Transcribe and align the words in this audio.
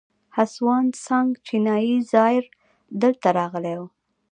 هسوان 0.37 0.85
سانګ 1.05 1.29
چینایي 1.45 1.95
زایر 2.11 2.45
دلته 3.01 3.27
راغلی 3.37 3.75
و 3.79 3.83